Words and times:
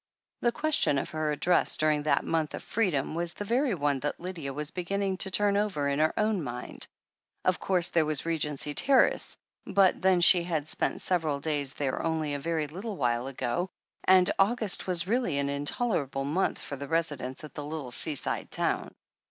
The 0.39 0.51
question 0.51 0.97
of 0.97 1.11
her 1.11 1.31
address 1.31 1.77
during 1.77 2.01
that 2.01 2.25
month 2.25 2.55
of 2.55 2.63
freedom, 2.63 3.13
was 3.13 3.35
the 3.35 3.45
very 3.45 3.75
one 3.75 3.99
that 3.99 4.19
Lydia 4.19 4.51
was 4.51 4.71
beginning 4.71 5.17
to 5.17 5.29
turn 5.29 5.55
over 5.57 5.87
in 5.87 5.99
her 5.99 6.11
own 6.17 6.41
mind. 6.43 6.87
Of 7.45 7.59
course 7.59 7.89
there 7.89 8.03
was 8.07 8.25
Regency 8.25 8.73
Terrace, 8.73 9.37
but 9.67 10.01
then 10.01 10.19
she 10.19 10.41
had 10.41 10.67
spent 10.67 11.01
several 11.03 11.39
days 11.39 11.75
there 11.75 12.01
only 12.01 12.33
a 12.33 12.39
very 12.39 12.65
little 12.65 12.97
while 12.97 13.27
ago, 13.27 13.69
and 14.03 14.31
August 14.39 14.87
was 14.87 15.07
really 15.07 15.37
an 15.37 15.49
intolerable 15.49 16.25
month 16.25 16.57
for 16.59 16.75
the 16.77 16.87
residents 16.87 17.43
at 17.43 17.53
the 17.53 17.63
little 17.63 17.91
seaside 17.91 18.49
town. 18.49 18.95